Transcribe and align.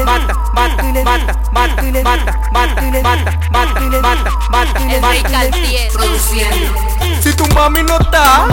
mata, 0.00 0.34
mata, 0.54 0.82
mata, 1.04 1.34
mata, 1.52 1.82
mata, 2.02 2.32
mata, 2.50 2.82
mata, 3.02 3.32
mata, 3.52 3.80
mata, 4.00 4.30
mata, 4.50 4.80
El 4.80 5.02
Rey 5.02 5.22
mata. 5.22 5.30
Cartier 5.30 5.92
produciendo. 5.92 6.74
Si 7.22 7.32
tu 7.34 7.46
mami 7.54 7.82
no 7.82 7.98
está 7.98 8.46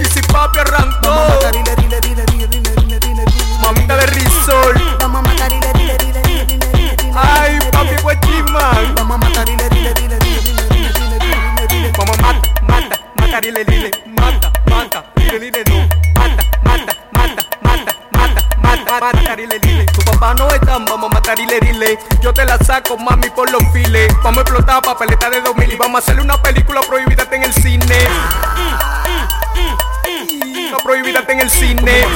y 0.00 0.04
si 0.06 0.20
papi 0.22 0.58
arrancó, 0.58 1.14
mamita 3.62 3.96
de 3.96 4.06
risol, 4.06 4.74
ay 7.14 7.58
papi 7.70 8.02
guachimán, 8.02 8.94
mamá 8.96 9.16
mata, 9.16 9.44
mata, 12.66 12.96
mata, 13.16 13.40
lile, 13.40 13.64
lile, 13.64 13.90
mata, 14.16 14.50
mata, 14.66 14.70
lile, 14.70 14.73
lile, 21.34 21.60
lile. 21.60 21.98
Yo 22.20 22.32
te 22.32 22.44
la 22.44 22.58
saco, 22.58 22.96
mami, 22.96 23.30
por 23.30 23.50
los 23.50 23.62
files. 23.72 24.12
Vamos 24.22 24.38
a 24.38 24.40
explotar 24.42 24.82
papeleta 24.82 25.30
de 25.30 25.40
2000 25.40 25.72
y 25.72 25.76
vamos 25.76 26.00
a 26.00 26.04
hacerle 26.04 26.22
una 26.22 26.40
película 26.42 26.80
prohibida 26.82 27.26
en 27.30 27.44
el 27.44 27.52
cine. 27.52 27.98
Una 30.68 30.78
prohibida 30.78 31.24
en 31.28 31.40
el 31.40 31.50
cine. 31.50 32.06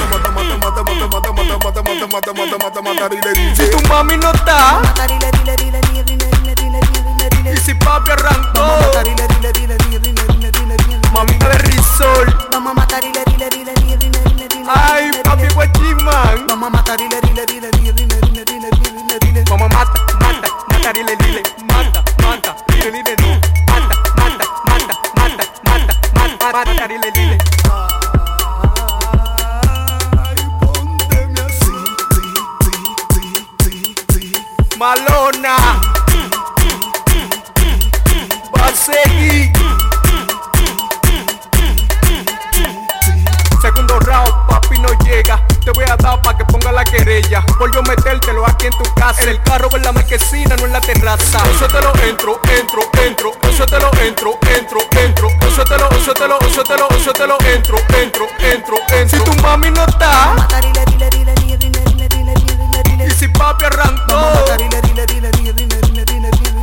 Si 3.55 3.69
tu 3.71 3.87
mami 3.87 4.17
no 4.17 4.31
está 4.31 4.81
lile, 26.65 27.11
lile. 27.15 27.37
Malona 34.77 35.57
va 38.55 38.65
a 38.65 38.73
seguir. 38.73 39.51
Segundo 43.61 43.99
round, 43.99 44.47
papi 44.47 44.79
no 44.79 44.89
llega. 45.03 45.45
Te 45.63 45.71
voy 45.71 45.83
a 45.83 45.95
dar 45.97 46.21
pa' 46.21 46.35
que 46.37 46.45
ponga 46.45 46.71
la 46.71 46.83
querella. 46.83 47.41
Por 47.57 47.73
yo 47.73 47.83
metértelo 47.83 48.45
aquí 48.47 48.67
en 48.67 48.71
tu 48.71 48.93
casa. 48.95 49.21
En 49.23 49.29
el 49.29 49.43
carro, 49.43 49.69
en 49.75 49.83
la 49.83 49.91
marquesina, 49.91 50.55
no 50.55 50.65
en 50.65 50.73
la 50.73 50.81
terraza. 50.81 51.39
Eso 51.53 51.67
te 51.67 51.81
lo 51.81 51.93
entro, 52.03 52.39
entro, 52.57 52.81
entro. 53.03 53.31
Eso 53.49 53.65
te 53.65 53.79
lo 53.79 53.91
entro, 54.01 54.39
entro, 54.57 54.79
entro. 54.91 55.29
Eso 55.47 55.63
te 55.65 55.77
lo, 55.77 55.89
eso 55.91 56.08
te 56.19 56.27
lo, 56.27 56.37
yo 56.49 56.63
te 56.65 56.77
lo, 56.77 56.89
yo 56.99 57.13
te 57.13 57.27
lo 57.27 57.37
entro, 57.45 57.77
entro, 57.97 58.27
entro, 58.39 58.75
entro. 58.89 59.17
Si 59.17 59.23
tu 59.23 59.33
mami 59.41 59.71
no 59.71 59.85
está. 59.85 60.35
Y 63.07 63.11
si 63.11 63.29
papi 63.29 63.63
arrancó. 63.63 64.45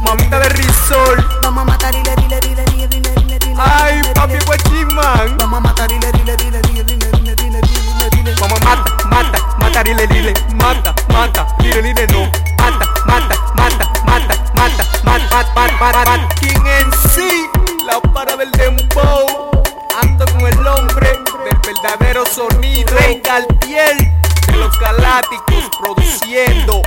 Mamita 0.03 0.41
de 0.41 0.49
risol. 0.51 1.27
Vamos 1.43 1.63
a 1.63 1.65
matar 1.65 1.95
dile, 1.95 2.15
dile, 2.17 2.39
dile, 2.41 2.65
dile, 2.67 3.39
dile. 3.39 3.55
Ay, 3.57 4.03
papi 4.15 4.37
guachimán. 4.45 5.39
Vamos 5.39 5.57
a 5.57 5.61
matar 5.61 5.91
y 5.91 5.95
dile, 5.95 6.13
dile, 6.13 6.37
dile, 6.37 6.85
dile, 6.85 7.35
dile, 7.35 7.61
dile. 8.11 8.35
Vamos 8.39 8.61
a 8.61 8.65
matar, 8.65 9.07
mata, 9.59 9.83
dile, 9.83 10.35
mata, 10.55 10.95
mata, 11.09 11.47
dile, 11.61 11.81
dile, 11.81 12.07
hombre 20.77 21.21
del 21.45 21.59
verdadero 21.65 22.25
sonido, 22.27 22.97
Rey 22.99 23.21
Cartier, 23.21 23.97
de 24.47 24.57
los 24.57 24.79
galácticos 24.79 25.71
produciendo. 25.81 26.83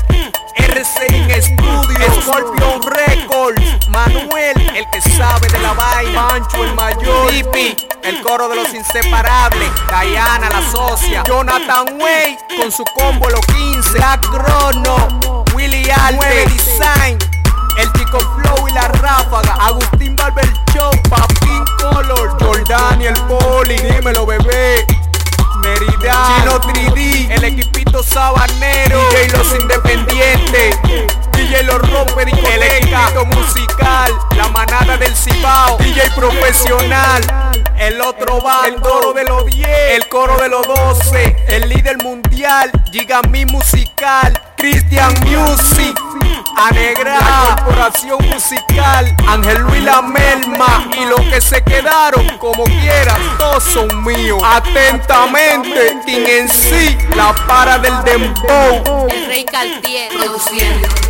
RC 0.56 1.08
en 1.08 1.42
Studio, 1.42 2.22
Scorpion 2.22 2.82
Records, 2.84 3.88
Manuel, 3.90 4.56
el 4.76 4.86
que 4.92 5.02
sabe 5.02 5.48
de 5.48 5.60
la 5.60 5.74
vaina, 5.74 6.28
Pancho 6.28 6.64
el 6.64 6.76
mayor, 6.76 7.30
Pipi, 7.32 7.76
el 8.04 8.22
coro 8.22 8.50
de 8.50 8.56
los 8.56 8.74
inseparables, 8.74 9.70
Diana 9.88 10.50
la 10.50 10.70
socia, 10.70 11.24
Jonathan 11.26 12.00
Way 12.00 12.38
con 12.60 12.72
su 12.72 12.84
combo 12.96 13.30
los 13.30 13.46
15, 13.48 13.90
Black 13.92 14.28
Crono, 14.30 15.46
Willy 15.56 15.90
Arte, 15.90 16.46
Design, 16.48 17.18
el 17.78 17.92
Chico 17.94 18.20
Flow 18.20 18.68
y 18.68 18.72
la 18.74 18.88
Merida, 26.66 26.90
Chino 26.90 26.96
3D, 26.96 27.32
el 27.32 27.44
equipito 27.44 28.04
sabanero, 28.04 29.10
DJ 29.10 29.38
Los 29.38 29.60
Independientes, 29.60 30.78
DJ 31.34 31.64
Los 31.64 31.90
Rompe 31.90 32.24
el 32.24 32.64
equipo 32.64 33.26
musical, 33.26 34.14
la 34.36 34.48
manada 34.50 34.98
del 34.98 35.16
Cibao, 35.16 35.78
DJ 35.78 36.12
profesional, 36.16 37.22
el 37.78 38.02
otro 38.02 38.42
va, 38.42 38.68
el 38.68 38.76
coro 38.76 39.14
de 39.14 39.24
los 39.24 39.46
10, 39.46 39.68
el 39.96 40.08
coro 40.08 40.38
de 40.38 40.50
los 40.50 40.66
12, 40.68 41.46
el 41.50 41.70
líder 41.70 41.98
mundial, 42.04 42.72
Gigami 42.92 43.46
musical, 43.46 44.40
Christian 44.58 45.14
Music, 45.26 45.98
Anegra, 46.68 47.20
la 47.20 47.56
corporación 47.56 48.20
musical, 48.28 49.16
Ángel 49.28 49.62
Luis 49.62 49.84
La 49.84 50.02
Melma 50.02 50.90
y 50.98 51.06
los 51.06 51.22
que 51.22 51.40
se 51.40 51.64
quedaron 51.64 52.28
como 52.38 52.66
quieran, 52.66 53.22
todos 53.38 53.64
son 53.64 54.04
míos. 54.04 54.42
Atentamente, 54.44 56.00
quien 56.06 56.28
en 56.28 56.50
sí, 56.50 56.98
la 57.16 57.34
para 57.48 57.80
del 57.80 58.04
dembow. 58.04 59.08
El 59.10 59.26
Rey 59.28 59.46
Cartier 59.46 60.12
produciendo. 60.12 61.09